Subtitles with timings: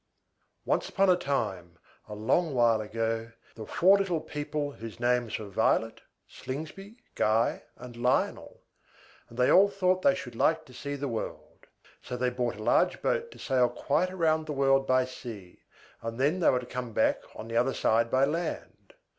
[0.65, 1.77] Once upon a time,
[2.09, 7.61] a long while ago, there were four little people whose names were VIOLET, SLINGSBY, GUY,
[7.75, 8.63] and LIONEL;
[9.29, 11.67] and they all thought they should like to see the world.
[12.01, 15.61] So they bought a large boat to sail quite round the world by sea,
[16.01, 18.95] and then they were to come back on the other side by land.